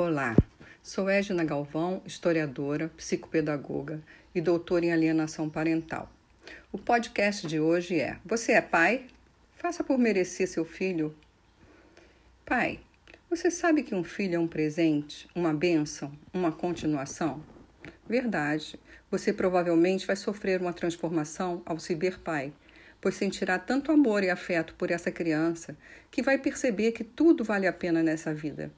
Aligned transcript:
Olá, 0.00 0.36
sou 0.80 1.10
Edna 1.10 1.44
Galvão, 1.44 2.00
historiadora, 2.06 2.88
psicopedagoga 2.96 4.00
e 4.32 4.40
doutora 4.40 4.86
em 4.86 4.92
alienação 4.92 5.50
parental. 5.50 6.08
O 6.70 6.78
podcast 6.78 7.44
de 7.48 7.58
hoje 7.58 7.98
é: 7.98 8.16
Você 8.24 8.52
é 8.52 8.60
pai? 8.60 9.06
Faça 9.56 9.82
por 9.82 9.98
merecer 9.98 10.46
seu 10.46 10.64
filho. 10.64 11.12
Pai, 12.46 12.78
você 13.28 13.50
sabe 13.50 13.82
que 13.82 13.92
um 13.92 14.04
filho 14.04 14.36
é 14.36 14.38
um 14.38 14.46
presente, 14.46 15.28
uma 15.34 15.52
bênção, 15.52 16.12
uma 16.32 16.52
continuação? 16.52 17.42
Verdade. 18.08 18.78
Você 19.10 19.32
provavelmente 19.32 20.06
vai 20.06 20.14
sofrer 20.14 20.60
uma 20.60 20.72
transformação 20.72 21.60
ao 21.66 21.80
se 21.80 21.96
ver 21.96 22.20
pai, 22.20 22.52
pois 23.00 23.16
sentirá 23.16 23.58
tanto 23.58 23.90
amor 23.90 24.22
e 24.22 24.30
afeto 24.30 24.76
por 24.76 24.92
essa 24.92 25.10
criança 25.10 25.76
que 26.08 26.22
vai 26.22 26.38
perceber 26.38 26.92
que 26.92 27.02
tudo 27.02 27.42
vale 27.42 27.66
a 27.66 27.72
pena 27.72 28.00
nessa 28.00 28.32
vida. 28.32 28.70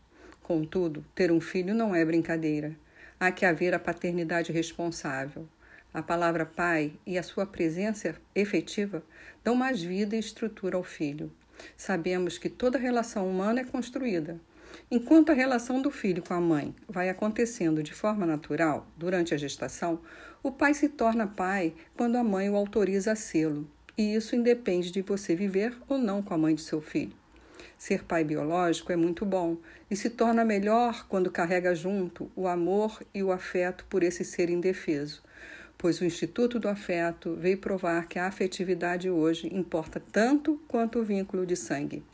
Contudo, 0.42 1.04
ter 1.14 1.30
um 1.30 1.40
filho 1.40 1.74
não 1.74 1.94
é 1.94 2.04
brincadeira. 2.04 2.74
Há 3.18 3.30
que 3.30 3.44
haver 3.44 3.74
a 3.74 3.78
paternidade 3.78 4.52
responsável. 4.52 5.46
A 5.92 6.02
palavra 6.02 6.46
pai 6.46 6.92
e 7.06 7.18
a 7.18 7.22
sua 7.22 7.44
presença 7.44 8.14
efetiva 8.34 9.02
dão 9.44 9.54
mais 9.54 9.82
vida 9.82 10.16
e 10.16 10.20
estrutura 10.20 10.76
ao 10.76 10.84
filho. 10.84 11.30
Sabemos 11.76 12.38
que 12.38 12.48
toda 12.48 12.78
relação 12.78 13.28
humana 13.28 13.60
é 13.60 13.64
construída. 13.64 14.40
Enquanto 14.90 15.30
a 15.30 15.34
relação 15.34 15.82
do 15.82 15.90
filho 15.90 16.22
com 16.22 16.34
a 16.34 16.40
mãe 16.40 16.74
vai 16.88 17.08
acontecendo 17.08 17.82
de 17.82 17.92
forma 17.92 18.24
natural 18.24 18.86
durante 18.96 19.34
a 19.34 19.36
gestação, 19.36 20.00
o 20.42 20.50
pai 20.50 20.74
se 20.74 20.88
torna 20.88 21.26
pai 21.26 21.74
quando 21.96 22.16
a 22.16 22.24
mãe 22.24 22.48
o 22.48 22.56
autoriza 22.56 23.12
a 23.12 23.16
sê-lo. 23.16 23.68
E 23.98 24.14
isso 24.14 24.34
independe 24.34 24.90
de 24.90 25.02
você 25.02 25.34
viver 25.34 25.76
ou 25.88 25.98
não 25.98 26.22
com 26.22 26.32
a 26.32 26.38
mãe 26.38 26.54
de 26.54 26.62
seu 26.62 26.80
filho. 26.80 27.19
Ser 27.80 28.04
pai 28.04 28.22
biológico 28.22 28.92
é 28.92 28.96
muito 28.96 29.24
bom 29.24 29.56
e 29.90 29.96
se 29.96 30.10
torna 30.10 30.44
melhor 30.44 31.06
quando 31.08 31.30
carrega 31.30 31.74
junto 31.74 32.30
o 32.36 32.46
amor 32.46 33.02
e 33.14 33.22
o 33.22 33.32
afeto 33.32 33.86
por 33.88 34.02
esse 34.02 34.22
ser 34.22 34.50
indefeso, 34.50 35.22
pois 35.78 35.98
o 35.98 36.04
Instituto 36.04 36.60
do 36.60 36.68
Afeto 36.68 37.34
veio 37.36 37.56
provar 37.56 38.06
que 38.06 38.18
a 38.18 38.26
afetividade 38.26 39.08
hoje 39.08 39.48
importa 39.50 39.98
tanto 40.12 40.60
quanto 40.68 40.98
o 40.98 41.02
vínculo 41.02 41.46
de 41.46 41.56
sangue. 41.56 42.04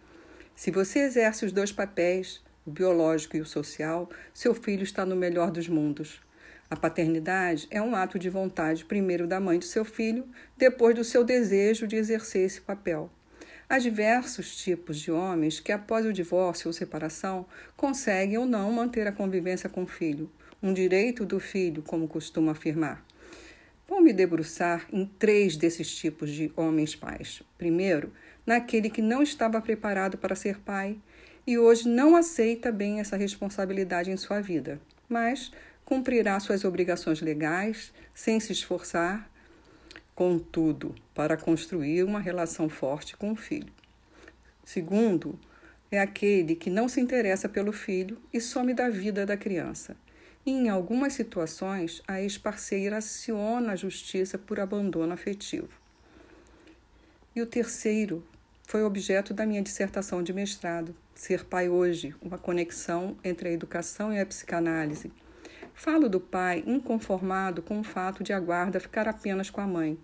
Se 0.55 0.71
você 0.71 1.01
exerce 1.01 1.45
os 1.45 1.51
dois 1.51 1.73
papéis, 1.73 2.45
o 2.65 2.71
biológico 2.71 3.37
e 3.37 3.41
o 3.41 3.45
social, 3.45 4.09
seu 4.33 4.55
filho 4.55 4.85
está 4.85 5.05
no 5.05 5.17
melhor 5.17 5.51
dos 5.51 5.69
mundos. 5.69 6.23
A 6.71 6.77
paternidade 6.77 7.67
é 7.73 7.83
um 7.83 7.97
ato 7.97 8.21
de 8.21 8.31
vontade, 8.31 8.85
primeiro 8.85 9.27
da 9.27 9.41
mãe 9.41 9.59
do 9.59 9.65
seu 9.65 9.85
filho, 9.85 10.29
depois 10.57 10.95
do 10.95 11.03
seu 11.03 11.25
desejo 11.25 11.89
de 11.89 11.97
exercer 11.97 12.47
esse 12.47 12.61
papel. 12.61 13.11
Há 13.69 13.79
diversos 13.79 14.57
tipos 14.57 14.97
de 15.01 15.11
homens 15.11 15.59
que, 15.59 15.73
após 15.73 16.07
o 16.07 16.13
divórcio 16.13 16.69
ou 16.69 16.73
separação, 16.73 17.45
conseguem 17.77 18.39
ou 18.39 18.47
não 18.47 18.71
manter 18.71 19.09
a 19.09 19.13
convivência 19.13 19.69
com 19.69 19.83
o 19.83 19.89
filho, 19.89 20.31
um 20.63 20.73
direito 20.73 21.27
do 21.27 21.41
filho, 21.41 21.83
como 21.83 22.07
costuma 22.07 22.53
afirmar. 22.53 23.05
Vou 23.89 24.01
me 24.01 24.13
debruçar 24.13 24.87
em 24.93 25.05
três 25.05 25.57
desses 25.57 25.93
tipos 25.93 26.31
de 26.31 26.53
homens 26.55 26.95
pais. 26.95 27.43
Primeiro, 27.59 28.13
naquele 28.47 28.89
que 28.89 29.03
não 29.03 29.21
estava 29.21 29.61
preparado 29.61 30.17
para 30.17 30.37
ser 30.37 30.61
pai 30.61 30.97
e 31.45 31.59
hoje 31.59 31.89
não 31.89 32.15
aceita 32.15 32.71
bem 32.71 33.01
essa 33.01 33.17
responsabilidade 33.17 34.13
em 34.13 34.17
sua 34.17 34.41
vida, 34.41 34.81
mas 35.09 35.51
cumprirá 35.85 36.39
suas 36.39 36.65
obrigações 36.65 37.21
legais 37.21 37.93
sem 38.15 38.39
se 38.39 38.53
esforçar 38.53 39.29
contudo, 40.17 40.95
para 41.15 41.37
construir 41.37 42.03
uma 42.03 42.19
relação 42.19 42.71
forte 42.71 43.15
com 43.15 43.31
o 43.33 43.37
filho. 43.37 43.73
Segundo, 44.65 45.39
é 45.91 46.01
aquele 46.01 46.57
que 46.57 46.71
não 46.71 46.89
se 46.89 47.03
interessa 47.03 47.51
pelo 47.51 47.71
filho 47.71 48.19
e 48.33 48.41
some 48.41 48.73
da 48.73 48.89
vida 48.89 49.27
da 49.27 49.37
criança. 49.37 49.95
E, 50.45 50.51
em 50.51 50.71
algumas 50.71 51.13
situações, 51.13 52.03
a 52.09 52.21
ex-parceira 52.21 52.97
aciona 52.97 53.73
a 53.73 53.77
justiça 53.77 54.39
por 54.39 54.59
abandono 54.59 55.13
afetivo. 55.13 55.69
E 57.35 57.43
o 57.43 57.47
terceiro 57.47 58.25
foi 58.63 58.83
objeto 58.83 59.35
da 59.35 59.45
minha 59.45 59.63
dissertação 59.63 60.23
de 60.23 60.33
mestrado, 60.33 60.97
Ser 61.15 61.45
Pai 61.45 61.69
Hoje, 61.69 62.15
uma 62.23 62.39
conexão 62.39 63.17
entre 63.23 63.51
a 63.51 63.53
educação 63.53 64.13
e 64.13 64.19
a 64.19 64.25
psicanálise 64.25 65.13
Falo 65.79 66.09
do 66.09 66.19
pai 66.19 66.65
inconformado 66.67 67.61
com 67.61 67.79
o 67.79 67.85
fato 67.85 68.25
de 68.25 68.33
a 68.33 68.41
guarda 68.41 68.81
ficar 68.81 69.07
apenas 69.07 69.51
com 69.51 69.61
a 69.61 69.67
mãe 69.67 69.99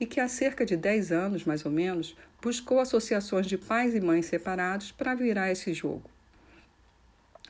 e 0.00 0.06
que 0.06 0.20
há 0.20 0.26
cerca 0.26 0.64
de 0.64 0.74
10 0.74 1.12
anos, 1.12 1.44
mais 1.44 1.66
ou 1.66 1.70
menos, 1.70 2.16
buscou 2.40 2.80
associações 2.80 3.46
de 3.46 3.58
pais 3.58 3.94
e 3.94 4.00
mães 4.00 4.24
separados 4.24 4.90
para 4.90 5.14
virar 5.14 5.52
esse 5.52 5.74
jogo. 5.74 6.10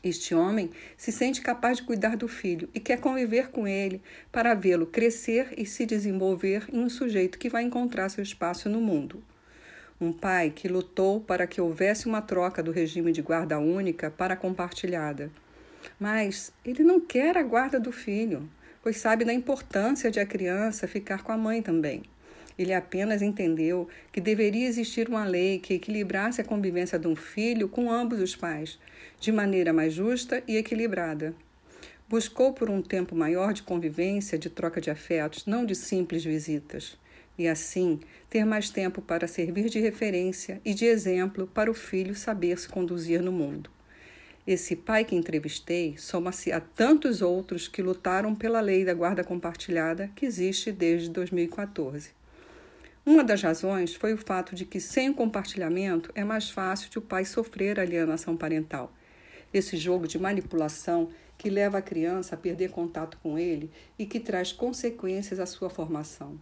Este 0.02 0.34
homem 0.34 0.70
se 0.96 1.12
sente 1.12 1.40
capaz 1.40 1.76
de 1.76 1.84
cuidar 1.84 2.16
do 2.16 2.26
filho 2.26 2.68
e 2.74 2.80
quer 2.80 2.98
conviver 2.98 3.50
com 3.50 3.66
ele 3.66 4.02
para 4.32 4.54
vê-lo 4.54 4.86
crescer 4.86 5.54
e 5.56 5.64
se 5.64 5.86
desenvolver 5.86 6.66
em 6.72 6.80
um 6.80 6.90
sujeito 6.90 7.38
que 7.38 7.48
vai 7.48 7.62
encontrar 7.62 8.08
seu 8.08 8.24
espaço 8.24 8.68
no 8.68 8.80
mundo. 8.80 9.22
Um 10.00 10.12
pai 10.12 10.50
que 10.50 10.66
lutou 10.66 11.20
para 11.20 11.46
que 11.46 11.60
houvesse 11.60 12.06
uma 12.06 12.20
troca 12.20 12.60
do 12.60 12.72
regime 12.72 13.12
de 13.12 13.22
guarda 13.22 13.60
única 13.60 14.10
para 14.10 14.34
compartilhada 14.34 15.30
mas 15.98 16.52
ele 16.64 16.82
não 16.82 17.00
quer 17.00 17.36
a 17.36 17.42
guarda 17.42 17.80
do 17.80 17.90
filho, 17.90 18.48
pois 18.82 18.98
sabe 18.98 19.24
da 19.24 19.32
importância 19.32 20.10
de 20.10 20.20
a 20.20 20.26
criança 20.26 20.86
ficar 20.86 21.22
com 21.22 21.32
a 21.32 21.36
mãe 21.36 21.60
também. 21.60 22.02
Ele 22.58 22.74
apenas 22.74 23.22
entendeu 23.22 23.88
que 24.10 24.20
deveria 24.20 24.66
existir 24.66 25.08
uma 25.08 25.24
lei 25.24 25.58
que 25.58 25.74
equilibrasse 25.74 26.40
a 26.40 26.44
convivência 26.44 26.98
de 26.98 27.06
um 27.06 27.14
filho 27.14 27.68
com 27.68 27.90
ambos 27.90 28.20
os 28.20 28.34
pais, 28.34 28.78
de 29.20 29.30
maneira 29.30 29.72
mais 29.72 29.92
justa 29.92 30.42
e 30.46 30.56
equilibrada. 30.56 31.34
Buscou 32.08 32.52
por 32.52 32.68
um 32.68 32.82
tempo 32.82 33.14
maior 33.14 33.52
de 33.52 33.62
convivência, 33.62 34.38
de 34.38 34.50
troca 34.50 34.80
de 34.80 34.90
afetos, 34.90 35.46
não 35.46 35.64
de 35.64 35.74
simples 35.74 36.24
visitas, 36.24 36.98
e 37.38 37.46
assim 37.46 38.00
ter 38.28 38.44
mais 38.44 38.70
tempo 38.70 39.00
para 39.00 39.28
servir 39.28 39.68
de 39.68 39.78
referência 39.78 40.60
e 40.64 40.74
de 40.74 40.84
exemplo 40.86 41.46
para 41.46 41.70
o 41.70 41.74
filho 41.74 42.14
saber 42.14 42.58
se 42.58 42.68
conduzir 42.68 43.22
no 43.22 43.30
mundo. 43.30 43.70
Esse 44.50 44.74
pai 44.74 45.04
que 45.04 45.14
entrevistei 45.14 45.98
soma-se 45.98 46.50
a 46.50 46.58
tantos 46.58 47.20
outros 47.20 47.68
que 47.68 47.82
lutaram 47.82 48.34
pela 48.34 48.62
lei 48.62 48.82
da 48.82 48.94
guarda 48.94 49.22
compartilhada 49.22 50.10
que 50.16 50.24
existe 50.24 50.72
desde 50.72 51.10
2014. 51.10 52.12
Uma 53.04 53.22
das 53.22 53.42
razões 53.42 53.94
foi 53.94 54.14
o 54.14 54.16
fato 54.16 54.54
de 54.54 54.64
que, 54.64 54.80
sem 54.80 55.10
o 55.10 55.14
compartilhamento, 55.14 56.10
é 56.14 56.24
mais 56.24 56.48
fácil 56.48 56.88
de 56.88 56.98
o 56.98 57.02
pai 57.02 57.26
sofrer 57.26 57.78
alienação 57.78 58.38
parental. 58.38 58.90
Esse 59.52 59.76
jogo 59.76 60.08
de 60.08 60.18
manipulação 60.18 61.10
que 61.36 61.50
leva 61.50 61.76
a 61.76 61.82
criança 61.82 62.34
a 62.34 62.38
perder 62.38 62.70
contato 62.70 63.18
com 63.22 63.38
ele 63.38 63.70
e 63.98 64.06
que 64.06 64.18
traz 64.18 64.50
consequências 64.50 65.38
à 65.38 65.44
sua 65.44 65.68
formação. 65.68 66.40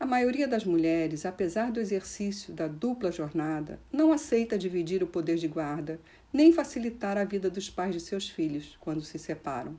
A 0.00 0.06
maioria 0.06 0.46
das 0.46 0.64
mulheres, 0.64 1.26
apesar 1.26 1.72
do 1.72 1.80
exercício 1.80 2.54
da 2.54 2.68
dupla 2.68 3.10
jornada, 3.10 3.80
não 3.92 4.12
aceita 4.12 4.56
dividir 4.56 5.02
o 5.02 5.08
poder 5.08 5.34
de 5.34 5.48
guarda, 5.48 6.00
nem 6.32 6.52
facilitar 6.52 7.18
a 7.18 7.24
vida 7.24 7.50
dos 7.50 7.68
pais 7.68 7.96
de 7.96 8.00
seus 8.00 8.30
filhos 8.30 8.78
quando 8.80 9.02
se 9.02 9.18
separam. 9.18 9.76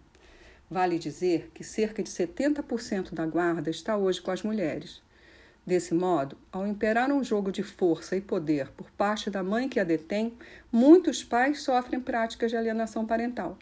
Vale 0.69 0.99
dizer 0.99 1.49
que 1.53 1.63
cerca 1.63 2.03
de 2.03 2.09
70% 2.09 3.13
da 3.13 3.25
guarda 3.25 3.69
está 3.69 3.95
hoje 3.95 4.21
com 4.21 4.29
as 4.29 4.43
mulheres. 4.43 5.01
Desse 5.65 5.93
modo, 5.93 6.35
ao 6.51 6.67
imperar 6.67 7.09
um 7.13 7.23
jogo 7.23 7.49
de 7.49 7.63
força 7.63 8.17
e 8.17 8.21
poder 8.21 8.67
por 8.71 8.91
parte 8.91 9.29
da 9.29 9.41
mãe 9.41 9.69
que 9.69 9.79
a 9.79 9.85
detém, 9.85 10.33
muitos 10.69 11.23
pais 11.23 11.61
sofrem 11.61 12.01
práticas 12.01 12.51
de 12.51 12.57
alienação 12.57 13.05
parental. 13.05 13.57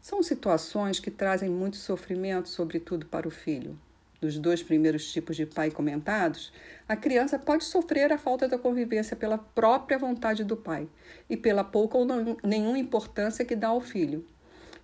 São 0.00 0.22
situações 0.22 0.98
que 0.98 1.10
trazem 1.10 1.50
muito 1.50 1.76
sofrimento, 1.76 2.48
sobretudo 2.48 3.04
para 3.04 3.28
o 3.28 3.30
filho 3.30 3.78
dos 4.20 4.38
dois 4.38 4.62
primeiros 4.62 5.12
tipos 5.12 5.36
de 5.36 5.46
pai 5.46 5.70
comentados, 5.70 6.52
a 6.88 6.96
criança 6.96 7.38
pode 7.38 7.64
sofrer 7.64 8.12
a 8.12 8.18
falta 8.18 8.48
da 8.48 8.58
convivência 8.58 9.16
pela 9.16 9.38
própria 9.38 9.98
vontade 9.98 10.44
do 10.44 10.56
pai 10.56 10.88
e 11.28 11.36
pela 11.36 11.64
pouca 11.64 11.98
ou 11.98 12.04
não, 12.04 12.36
nenhuma 12.42 12.78
importância 12.78 13.44
que 13.44 13.56
dá 13.56 13.68
ao 13.68 13.80
filho. 13.80 14.24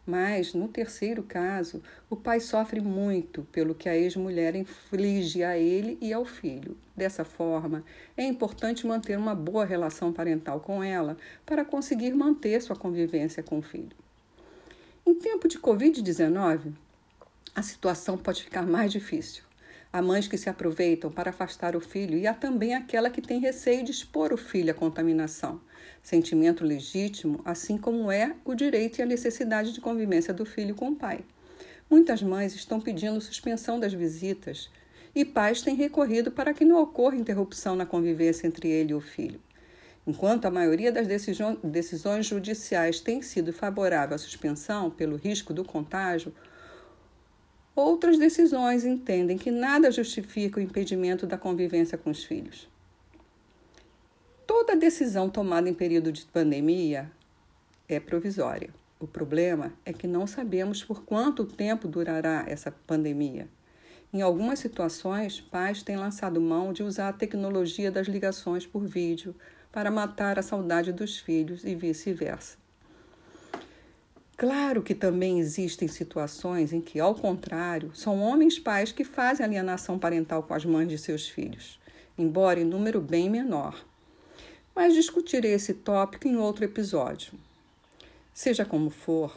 Mas, 0.05 0.53
no 0.53 0.67
terceiro 0.67 1.23
caso, 1.23 1.81
o 2.11 2.17
pai 2.17 2.41
sofre 2.41 2.81
muito 2.81 3.45
pelo 3.53 3.73
que 3.73 3.89
a 3.89 3.97
ex-mulher 3.97 4.57
inflige 4.57 5.45
a 5.45 5.57
ele 5.57 5.97
e 6.01 6.13
ao 6.13 6.25
filho. 6.25 6.77
Dessa 6.97 7.25
forma, 7.25 7.85
é 8.17 8.25
importante 8.25 8.85
manter 8.85 9.17
uma 9.17 9.35
boa 9.35 9.65
relação 9.65 10.13
parental 10.13 10.59
com 10.59 10.83
ela 10.83 11.17
para 11.47 11.65
conseguir 11.65 12.13
manter 12.15 12.61
sua 12.61 12.75
convivência 12.75 13.45
com 13.45 13.59
o 13.59 13.63
filho. 13.63 13.97
Em 15.07 15.15
tempo 15.15 15.47
de 15.47 15.59
Covid-19, 15.59 16.73
a 17.55 17.63
situação 17.63 18.17
pode 18.17 18.45
ficar 18.45 18.67
mais 18.67 18.91
difícil. 18.91 19.45
Há 19.93 20.01
mães 20.01 20.27
que 20.27 20.39
se 20.39 20.49
aproveitam 20.49 21.13
para 21.13 21.31
afastar 21.31 21.77
o 21.77 21.81
filho 21.81 22.17
e 22.17 22.27
há 22.27 22.33
também 22.33 22.75
aquela 22.75 23.11
que 23.11 23.21
tem 23.21 23.39
receio 23.39 23.85
de 23.85 23.91
expor 23.91 24.33
o 24.33 24.39
filho 24.39 24.71
à 24.71 24.75
contaminação. 24.75 25.61
Sentimento 26.03 26.65
legítimo, 26.65 27.43
assim 27.45 27.77
como 27.77 28.11
é 28.11 28.35
o 28.43 28.55
direito 28.55 28.99
e 28.99 29.03
a 29.03 29.07
necessidade 29.07 29.73
de 29.73 29.83
convivência 29.83 30.33
do 30.33 30.47
filho 30.47 30.75
com 30.75 30.89
o 30.89 30.97
pai. 30.97 31.23
Muitas 31.91 32.23
mães 32.23 32.55
estão 32.55 32.81
pedindo 32.81 33.21
suspensão 33.21 33.79
das 33.79 33.93
visitas 33.93 34.71
e 35.15 35.27
pais 35.27 35.61
têm 35.61 35.77
recorrido 35.77 36.33
para 36.33 36.55
que 36.55 36.65
não 36.65 36.81
ocorra 36.81 37.17
interrupção 37.17 37.77
na 37.77 37.85
convivência 37.85 38.47
entre 38.47 38.71
ele 38.71 38.93
e 38.93 38.95
o 38.95 39.01
filho. 39.01 39.39
Enquanto 40.07 40.47
a 40.47 40.51
maioria 40.51 40.91
das 40.91 41.07
decisões 41.07 42.27
judiciais 42.27 42.99
tem 42.99 43.21
sido 43.21 43.53
favorável 43.53 44.15
à 44.15 44.19
suspensão 44.19 44.91
pelo 44.91 45.17
risco 45.17 45.53
do 45.53 45.63
contágio, 45.63 46.35
outras 47.75 48.19
decisões 48.19 48.85
entendem 48.85 49.39
que 49.39 49.51
nada 49.51 49.91
justifica 49.91 50.61
o 50.61 50.63
impedimento 50.63 51.27
da 51.27 51.39
convivência 51.39 51.97
com 51.97 52.11
os 52.11 52.25
filhos. 52.25 52.69
Toda 54.47 54.77
decisão 54.77 55.31
tomada 55.31 55.69
em 55.69 55.75
período 55.75 56.13
de 56.13 56.25
pandemia 56.27 57.11
é 57.89 57.99
provisória. 57.99 58.71
O 59.01 59.07
problema 59.07 59.73
é 59.85 59.93
que 59.93 60.07
não 60.07 60.27
sabemos 60.27 60.85
por 60.85 61.05
quanto 61.05 61.45
tempo 61.45 61.89
durará 61.89 62.45
essa 62.47 62.71
pandemia. 62.71 63.49
Em 64.13 64.21
algumas 64.21 64.59
situações, 64.59 65.41
pais 65.41 65.83
têm 65.83 65.97
lançado 65.97 66.41
mão 66.41 66.73
de 66.73 66.83
usar 66.83 67.09
a 67.09 67.13
tecnologia 67.13 67.91
das 67.91 68.07
ligações 68.07 68.67
por 68.67 68.87
vídeo 68.87 69.35
para 69.73 69.91
matar 69.91 70.39
a 70.39 70.43
saudade 70.43 70.93
dos 70.93 71.19
filhos 71.19 71.65
e 71.65 71.75
vice-versa. 71.75 72.62
Claro 74.43 74.83
que 74.83 74.93
também 74.93 75.39
existem 75.39 75.87
situações 75.87 76.73
em 76.73 76.81
que, 76.81 76.99
ao 76.99 77.15
contrário, 77.15 77.93
são 77.95 78.21
homens 78.21 78.59
pais 78.59 78.91
que 78.91 79.05
fazem 79.05 79.47
alienação 79.47 80.01
parental 80.01 80.43
com 80.43 80.53
as 80.53 80.65
mães 80.65 80.89
de 80.89 80.99
seus 80.99 81.29
filhos, 81.29 81.79
embora 82.19 82.59
em 82.59 82.65
número 82.65 83.01
bem 83.01 83.31
menor. 83.31 83.87
Mas 84.75 84.95
discutirei 84.95 85.53
esse 85.53 85.73
tópico 85.73 86.27
em 86.27 86.37
outro 86.37 86.65
episódio. 86.65 87.35
Seja 88.35 88.65
como 88.65 88.91
for, 88.91 89.33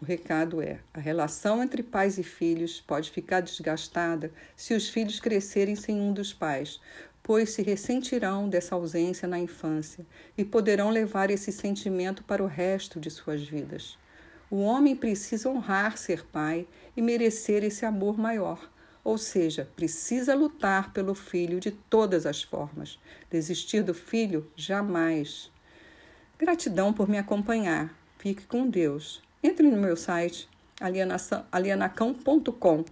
o 0.00 0.04
recado 0.06 0.62
é: 0.62 0.80
a 0.94 0.98
relação 0.98 1.62
entre 1.62 1.82
pais 1.82 2.16
e 2.16 2.22
filhos 2.22 2.80
pode 2.80 3.10
ficar 3.10 3.42
desgastada 3.42 4.32
se 4.56 4.72
os 4.72 4.88
filhos 4.88 5.20
crescerem 5.20 5.76
sem 5.76 6.00
um 6.00 6.10
dos 6.10 6.32
pais, 6.32 6.80
pois 7.22 7.50
se 7.50 7.60
ressentirão 7.60 8.48
dessa 8.48 8.74
ausência 8.74 9.28
na 9.28 9.38
infância 9.38 10.06
e 10.38 10.42
poderão 10.42 10.88
levar 10.88 11.30
esse 11.30 11.52
sentimento 11.52 12.24
para 12.24 12.42
o 12.42 12.46
resto 12.46 12.98
de 12.98 13.10
suas 13.10 13.42
vidas. 13.42 13.98
O 14.50 14.60
homem 14.60 14.96
precisa 14.96 15.48
honrar 15.50 15.98
ser 15.98 16.24
pai 16.26 16.66
e 16.96 17.02
merecer 17.02 17.62
esse 17.62 17.84
amor 17.84 18.16
maior, 18.18 18.70
ou 19.04 19.18
seja, 19.18 19.68
precisa 19.76 20.34
lutar 20.34 20.92
pelo 20.92 21.14
filho 21.14 21.60
de 21.60 21.70
todas 21.70 22.24
as 22.24 22.42
formas. 22.42 22.98
Desistir 23.30 23.82
do 23.82 23.92
filho 23.92 24.50
jamais. 24.56 25.50
Gratidão 26.38 26.92
por 26.92 27.08
me 27.08 27.18
acompanhar. 27.18 27.94
Fique 28.18 28.46
com 28.46 28.68
Deus. 28.68 29.22
Entre 29.42 29.70
no 29.70 29.76
meu 29.76 29.96
site 29.96 30.48
alienacão.com 31.52 32.84